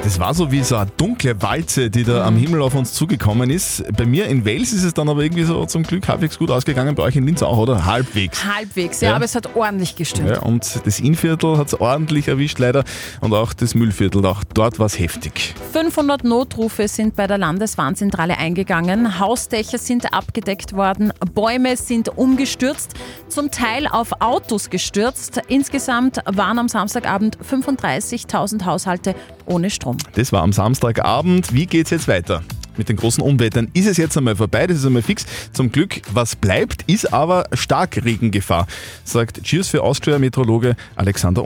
Das 0.06 0.20
war 0.20 0.36
so 0.36 0.52
wie 0.52 0.62
so 0.62 0.76
eine 0.76 0.90
dunkle 0.98 1.42
Walze, 1.42 1.90
die 1.90 2.04
da 2.04 2.26
am 2.28 2.38
Himmel 2.38 2.62
auf 2.62 2.76
uns 2.76 2.94
zugekommen 2.94 3.50
ist. 3.50 3.84
Bei 3.98 4.06
mir 4.06 4.28
in 4.28 4.46
Wales 4.46 4.72
ist 4.72 4.84
es 4.84 4.94
dann 4.94 5.10
aber 5.10 5.24
irgendwie 5.24 5.44
so 5.46 5.66
zum 5.66 5.82
Glück 5.82 6.08
halbwegs 6.08 6.38
gut 6.38 6.52
ausgegangen. 6.52 6.94
Bei 6.94 7.02
euch 7.02 7.16
in 7.16 7.26
Linz 7.26 7.42
auch, 7.42 7.58
oder? 7.58 7.86
Halbwegs. 7.86 8.46
Halbwegs, 8.46 9.02
ja, 9.02 9.10
Ja. 9.10 9.16
aber 9.16 9.26
es 9.26 9.34
hat 9.34 9.56
ordentlich 9.56 9.96
gestimmt. 9.96 10.30
Ja, 10.30 10.40
und 10.42 10.80
das 10.86 11.00
Innviertel 11.00 11.58
hat 11.58 11.68
es 11.70 11.82
ordentlich 11.82 12.28
erwischt 12.28 12.60
leider 12.60 12.84
und 13.20 13.34
auch 13.34 13.52
das 13.54 13.74
Müllviertel, 13.74 14.24
auch 14.28 14.44
dort 14.54 14.78
war 14.78 14.86
es 14.86 15.00
heftig. 15.00 15.56
500 15.74 16.24
Notrufe 16.24 16.88
sind 16.88 17.16
bei 17.16 17.26
der 17.26 17.40
Landeswarnzentrale 17.40 18.38
eingegangen, 18.38 19.20
Hausdächer 19.20 19.80
sind 19.80 20.14
abgedeckt 20.14 20.74
worden, 20.74 21.14
Bäume 21.34 21.78
sind 21.78 22.16
umgestürzt, 22.16 22.92
zum 23.28 23.50
Teil 23.50 23.88
auf 23.88 24.22
Autos 24.22 24.70
gestürzt. 24.70 25.42
Insgesamt 25.48 26.20
waren 26.28 26.60
am 26.60 26.68
Samstagabend 26.70 27.40
35.000 27.40 28.66
Haushalte 28.66 29.16
ohne 29.48 29.70
Strom. 29.72 29.95
Das 30.14 30.32
war 30.32 30.44
am 30.44 30.54
Samstagabend. 30.54 31.54
Wie 31.54 31.66
geht's 31.66 31.90
jetzt 31.90 32.08
weiter? 32.08 32.44
Mit 32.78 32.90
den 32.90 32.98
großen 32.98 33.24
Unwettern 33.24 33.70
ist 33.74 33.88
es 33.88 33.98
jetzt 33.98 34.18
einmal 34.18 34.36
vorbei, 34.36 34.68
das 34.68 34.78
ist 34.78 34.86
einmal 34.86 35.02
fix. 35.02 35.26
Zum 35.54 35.72
Glück, 35.72 36.02
was 36.12 36.36
bleibt, 36.36 36.84
ist 36.88 37.14
aber 37.14 37.46
Starkregengefahr, 37.54 38.68
sagt 39.04 39.44
Cheers 39.44 39.70
für 39.70 39.82
Austria 39.82 40.20
Meteorologe 40.20 40.76
Alexander 40.96 41.44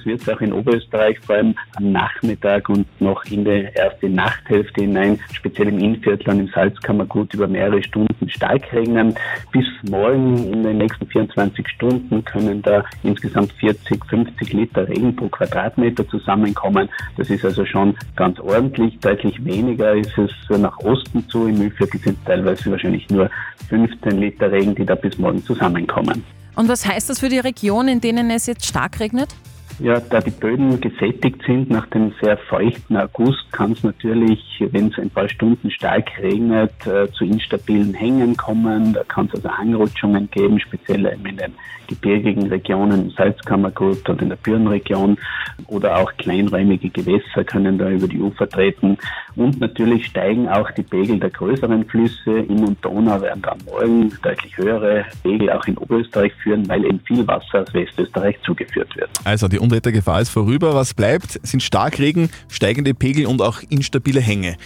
Ums. 0.00 0.20
Es 0.20 0.26
wird 0.26 0.36
auch 0.36 0.40
in 0.40 0.52
Oberösterreich 0.52 1.18
vor 1.20 1.36
allem 1.36 1.54
am 1.76 1.92
Nachmittag 1.92 2.68
und 2.68 2.86
noch 3.00 3.24
in 3.26 3.44
die 3.44 3.68
erste 3.74 4.08
Nachthälfte 4.08 4.82
hinein, 4.82 5.18
speziell 5.32 5.68
im 5.68 5.78
Innviertel 5.78 6.30
und 6.30 6.40
im 6.40 6.48
Salzkammergut 6.48 7.34
über 7.34 7.48
mehrere 7.48 7.82
Stunden 7.82 8.28
stark 8.28 8.72
regnen. 8.72 9.14
Bis 9.52 9.66
morgen 9.88 10.52
in 10.52 10.62
den 10.62 10.78
nächsten 10.78 11.06
24 11.06 11.68
Stunden 11.68 12.24
können 12.24 12.62
da 12.62 12.84
insgesamt 13.02 13.52
40, 13.52 14.04
50 14.04 14.52
Liter 14.52 14.88
Regen 14.88 15.14
pro 15.16 15.28
Quadratmeter 15.28 16.06
zusammenkommen. 16.08 16.88
Das 17.16 17.30
ist 17.30 17.44
also 17.44 17.64
schon 17.64 17.96
ganz 18.16 18.38
ordentlich. 18.40 18.98
Deutlich 19.00 19.44
weniger 19.44 19.94
ist 19.94 20.16
es 20.18 20.30
nach 20.58 20.78
Osten 20.78 21.26
zu. 21.28 21.46
Im 21.46 21.58
Mühlviertel 21.58 22.00
sind 22.00 22.18
teilweise 22.24 22.70
wahrscheinlich 22.70 23.08
nur 23.10 23.30
15 23.68 24.18
Liter 24.18 24.50
Regen, 24.50 24.74
die 24.74 24.84
da 24.84 24.94
bis 24.94 25.18
morgen 25.18 25.42
zusammenkommen. 25.44 26.24
Und 26.56 26.68
was 26.68 26.86
heißt 26.86 27.08
das 27.08 27.20
für 27.20 27.28
die 27.28 27.38
Region, 27.38 27.88
in 27.88 28.00
denen 28.00 28.30
es 28.30 28.46
jetzt 28.46 28.66
stark 28.66 29.00
regnet? 29.00 29.34
Ja, 29.82 29.98
da 29.98 30.20
die 30.20 30.30
Böden 30.30 30.78
gesättigt 30.78 31.42
sind 31.46 31.70
nach 31.70 31.86
dem 31.86 32.12
sehr 32.20 32.36
feuchten 32.36 32.98
August, 32.98 33.50
kann 33.50 33.72
es 33.72 33.82
natürlich, 33.82 34.40
wenn 34.72 34.88
es 34.88 34.98
ein 34.98 35.08
paar 35.08 35.26
Stunden 35.26 35.70
stark 35.70 36.10
regnet, 36.20 36.86
äh, 36.86 37.10
zu 37.12 37.24
instabilen 37.24 37.94
Hängen 37.94 38.36
kommen. 38.36 38.92
Da 38.92 39.04
kann 39.04 39.26
es 39.26 39.36
also 39.36 39.48
Anrutschungen 39.48 40.30
geben, 40.30 40.60
speziell 40.60 41.06
in 41.06 41.36
den 41.38 41.54
gebirgigen 41.88 42.48
Regionen, 42.48 43.06
im 43.06 43.10
Salzkammergut 43.12 44.06
und 44.10 44.20
in 44.20 44.28
der 44.28 44.36
Bürenregion. 44.36 45.16
Oder 45.66 45.96
auch 45.96 46.12
kleinräumige 46.18 46.90
Gewässer 46.90 47.44
können 47.44 47.78
da 47.78 47.88
über 47.88 48.06
die 48.06 48.20
Ufer 48.20 48.48
treten. 48.50 48.98
Und 49.36 49.60
natürlich 49.60 50.06
steigen 50.06 50.48
auch 50.48 50.70
die 50.72 50.82
Pegel 50.82 51.18
der 51.18 51.30
größeren 51.30 51.84
Flüsse. 51.86 52.38
Inn 52.48 52.64
und 52.64 52.84
Donau 52.84 53.20
werden 53.20 53.42
dann 53.42 53.58
morgen 53.64 54.12
deutlich 54.22 54.56
höhere 54.56 55.04
Pegel 55.22 55.50
auch 55.50 55.64
in 55.66 55.76
Oberösterreich 55.78 56.32
führen, 56.42 56.68
weil 56.68 56.84
eben 56.84 57.00
viel 57.00 57.26
Wasser 57.26 57.62
aus 57.62 57.72
Westösterreich 57.72 58.36
zugeführt 58.44 58.94
wird. 58.96 59.10
Also 59.24 59.48
die 59.48 59.58
Unwettergefahr 59.58 60.20
ist 60.20 60.30
vorüber. 60.30 60.74
Was 60.74 60.94
bleibt, 60.94 61.38
sind 61.46 61.62
Starkregen, 61.62 62.30
steigende 62.48 62.94
Pegel 62.94 63.26
und 63.26 63.42
auch 63.42 63.60
instabile 63.68 64.20
Hänge. 64.20 64.56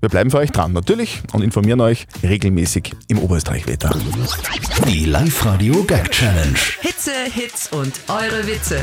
Wir 0.00 0.08
bleiben 0.08 0.30
für 0.32 0.38
euch 0.38 0.50
dran, 0.50 0.72
natürlich, 0.72 1.22
und 1.32 1.42
informieren 1.42 1.80
euch 1.80 2.06
regelmäßig 2.24 2.92
im 3.06 3.20
Oberösterreich-Wetter. 3.20 3.94
Die 4.88 5.04
Live-Radio 5.04 5.84
Gag 5.84 6.10
Challenge. 6.10 6.58
Hitze, 6.80 7.12
Hits 7.32 7.70
und 7.72 7.92
eure 8.08 8.44
Witze. 8.46 8.80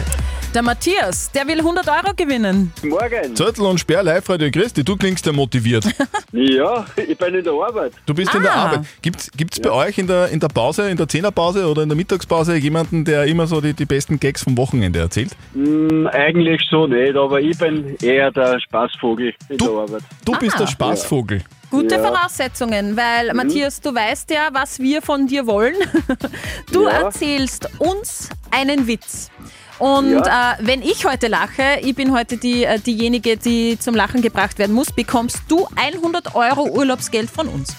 Der 0.54 0.64
Matthias, 0.64 1.30
der 1.32 1.46
will 1.48 1.60
100 1.60 1.88
Euro 1.88 2.14
gewinnen. 2.16 2.74
Morgen. 2.84 3.36
Zettel 3.36 3.66
und 3.68 3.80
Sperr, 3.80 4.02
Live-Radio 4.02 4.50
Christi, 4.50 4.84
du 4.84 4.96
klingst 4.98 5.26
ja 5.26 5.32
motiviert. 5.32 5.86
Ja, 6.32 6.86
ich 6.96 7.18
bin 7.18 7.34
in 7.36 7.44
der 7.44 7.54
Arbeit. 7.54 7.92
Du 8.06 8.14
bist 8.14 8.34
in 8.36 8.44
der 8.44 8.54
Ah. 8.54 8.66
Arbeit. 8.66 8.86
Gibt's, 9.02 9.32
gibt's 9.36 9.60
bei 9.60 9.72
euch 9.72 9.98
in 9.98 10.06
der, 10.06 10.30
in 10.30 10.40
der 10.40 10.48
Pause, 10.48 10.88
in 10.90 10.96
der 10.96 11.08
Zehnerpause 11.08 11.66
oder 11.68 11.82
in 11.82 11.90
der 11.90 11.96
Mittagspause 11.96 12.56
jemanden, 12.56 13.04
der 13.04 13.26
immer 13.26 13.48
so 13.48 13.60
die, 13.62 13.74
die 13.74 13.86
besten 13.86 14.20
Gags 14.20 14.44
vom 14.44 14.56
Wochenende 14.56 15.00
erzählt? 15.00 15.32
Hm, 15.54 16.06
eigentlich 16.08 16.62
so 16.70 16.86
nicht, 16.86 17.16
aber 17.16 17.42
ich 17.42 17.58
bin 17.58 17.96
eher 18.02 18.32
der 18.32 18.60
Spaßvogel 18.60 19.34
in 19.50 19.58
der 19.58 19.70
Arbeit. 19.70 20.04
Du 20.24 20.34
bist 20.34 20.56
Ah. 20.56 20.60
der 20.60 20.68
Spaßvogel. 20.68 21.42
Gute 21.72 21.96
Ja. 21.96 22.02
Voraussetzungen, 22.04 22.96
weil 22.96 23.34
Matthias, 23.34 23.82
du 23.82 23.94
weißt 23.94 24.30
ja, 24.30 24.50
was 24.54 24.80
wir 24.80 25.02
von 25.02 25.26
dir 25.28 25.48
wollen. 25.48 25.76
Du 26.72 26.84
Ja. 26.84 26.90
erzählst 27.06 27.68
uns 27.80 28.30
einen 28.52 28.86
Witz. 28.86 29.32
Und 29.80 30.12
Ja. 30.12 30.54
äh, 30.60 30.68
wenn 30.68 30.82
ich 30.82 31.06
heute 31.06 31.28
lache, 31.28 31.80
ich 31.82 31.96
bin 31.96 32.14
heute 32.14 32.38
die, 32.38 32.64
äh, 32.66 32.80
diejenige, 32.80 33.38
die 33.38 33.78
zum 33.80 33.96
Lachen 33.96 34.22
gebracht 34.22 34.60
werden 34.60 34.76
muss, 34.76 34.92
bekommst 34.92 35.50
du 35.50 35.68
100 35.76 36.36
Euro 36.36 36.68
Urlaubsgeld 36.70 37.30
von 37.30 37.48
uns. 37.48 37.76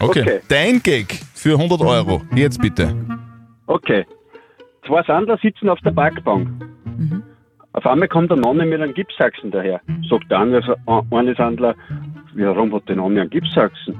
Okay. 0.00 0.20
Okay. 0.22 0.40
Dein 0.48 0.82
Gag 0.82 1.20
für 1.34 1.58
100 1.58 1.80
Euro. 1.82 2.22
Jetzt 2.34 2.60
bitte. 2.60 2.94
Okay. 3.66 4.06
Zwei 4.86 5.02
Sandler 5.02 5.38
sitzen 5.42 5.68
auf 5.68 5.78
der 5.80 5.90
Parkbank. 5.92 6.48
Auf 7.72 7.86
einmal 7.86 8.08
kommt 8.08 8.30
der 8.30 8.36
Nonne 8.38 8.64
mit 8.66 8.80
einem 8.80 8.94
Gipsachsen 8.94 9.50
daher. 9.50 9.80
Sagt 10.08 10.30
der 10.30 10.38
eine, 10.40 10.60
eine 11.10 11.34
Sandler, 11.34 11.74
warum 12.34 12.72
hat 12.74 12.88
der 12.88 12.96
Nonne 12.96 13.22
einen 13.22 13.30
Gipsachsen? 13.30 13.98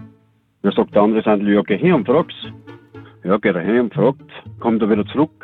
Ja, 0.62 0.72
sagt 0.72 0.94
der 0.94 1.02
andere 1.02 1.22
Sandler, 1.22 1.50
ja, 1.50 1.62
geh 1.62 1.76
hin 1.76 1.92
und 1.92 2.06
frag's. 2.06 2.34
Ja, 3.24 3.36
geht 3.38 3.54
er 3.54 3.62
hin 3.62 3.80
und 3.80 3.94
fragt, 3.94 4.20
kommt 4.60 4.80
er 4.82 4.90
wieder 4.90 5.04
zurück. 5.06 5.43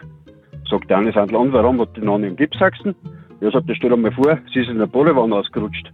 Sagt 0.71 0.89
der 0.89 0.99
eine 0.99 1.13
Sandler, 1.13 1.41
und 1.41 1.53
warum 1.53 1.81
hat 1.81 1.97
die 1.97 2.01
Nonne 2.01 2.29
einen 2.29 2.37
Gipsachsen? 2.37 2.95
Ja, 3.41 3.51
sagt 3.51 3.69
er, 3.69 3.75
stell 3.75 3.91
dir 3.91 3.97
mal 3.97 4.13
vor, 4.13 4.39
sie 4.53 4.61
ist 4.61 4.69
in 4.69 4.79
der 4.79 4.87
Bollewand 4.87 5.33
ausgerutscht. 5.33 5.91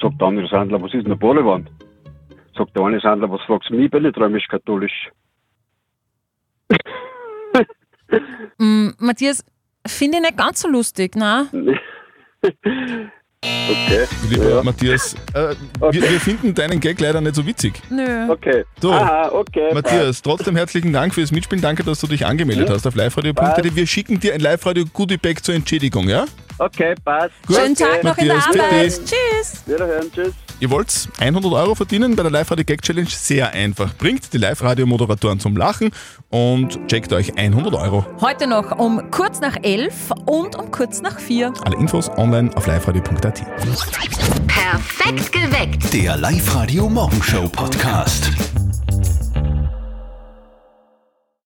Sagt 0.00 0.20
der 0.20 0.28
andere 0.28 0.48
Sandler, 0.48 0.80
was 0.80 0.94
ist 0.94 1.02
in 1.02 1.10
der 1.10 1.16
Bollewand? 1.16 1.70
Sagt 2.56 2.74
der 2.74 2.84
eine 2.84 3.00
Sandler, 3.00 3.30
was 3.30 3.42
fragst 3.42 3.68
du 3.68 3.74
mich, 3.74 3.84
ich 3.86 3.90
bin 3.90 4.04
nicht 4.04 4.16
römisch-katholisch. 4.16 5.10
Mm, 8.58 8.90
Matthias, 9.00 9.44
finde 9.86 10.18
ich 10.18 10.22
nicht 10.22 10.38
ganz 10.38 10.60
so 10.62 10.68
lustig, 10.68 11.16
ne? 11.16 11.48
Okay. 13.44 14.06
Lieber 14.30 14.48
Ja. 14.50 14.62
Matthias, 14.62 15.14
äh, 15.34 15.54
wir, 15.90 16.02
wir 16.02 16.20
finden 16.20 16.54
deinen 16.54 16.80
Gag 16.80 17.00
leider 17.00 17.20
nicht 17.20 17.34
so 17.34 17.46
witzig. 17.46 17.74
Nö. 17.90 18.30
Okay. 18.30 18.64
So. 18.80 18.92
Aha, 18.92 19.28
okay. 19.32 19.72
Matthias, 19.74 20.22
trotzdem 20.22 20.56
herzlichen 20.56 20.92
Dank 20.92 21.14
fürs 21.14 21.32
Mitspielen. 21.32 21.62
Danke, 21.62 21.82
dass 21.84 22.00
du 22.00 22.06
dich 22.06 22.24
angemeldet 22.26 22.68
Ja. 22.68 22.74
hast 22.74 22.86
auf 22.86 22.94
liveradio.de. 22.94 23.74
Wir 23.74 23.86
schicken 23.86 24.20
dir 24.20 24.34
ein 24.34 24.40
Live-Radio-Goodie-Bag 24.40 25.44
zur 25.44 25.54
Entschädigung, 25.54 26.08
ja? 26.08 26.26
Okay, 26.58 26.94
passt. 27.04 27.32
Gut. 27.46 27.56
Schönen 27.56 27.74
Tag 27.74 28.02
noch 28.02 28.16
in 28.18 28.26
der 28.28 28.36
Matthias, 28.36 28.60
Arbeit. 28.64 29.00
Tschüss. 29.04 29.62
Wiederhören, 29.66 30.10
tschüss. 30.12 30.32
Ihr 30.58 30.70
wollt 30.70 31.08
100 31.18 31.52
Euro 31.52 31.74
verdienen 31.74 32.16
bei 32.16 32.22
der 32.22 32.32
Live-Radio-Gag-Challenge? 32.32 33.08
Sehr 33.10 33.52
einfach. 33.52 33.94
Bringt 33.94 34.32
die 34.32 34.38
Live-Radio-Moderatoren 34.38 35.38
zum 35.38 35.56
Lachen 35.56 35.90
und 36.30 36.88
checkt 36.88 37.12
euch 37.12 37.36
100 37.36 37.74
Euro. 37.74 38.06
Heute 38.20 38.46
noch 38.46 38.78
um 38.78 39.10
kurz 39.10 39.40
nach 39.40 39.56
elf 39.62 40.10
und 40.24 40.56
um 40.56 40.70
kurz 40.70 41.02
nach 41.02 41.18
vier. 41.18 41.52
Alle 41.64 41.76
Infos 41.76 42.08
online 42.16 42.50
auf 42.56 42.66
liveradio.at. 42.66 43.42
Perfekt 44.46 45.32
geweckt. 45.32 45.92
Der 45.92 46.16
Live-Radio 46.16 46.88
Morgenshow 46.88 47.48
Podcast. 47.48 48.30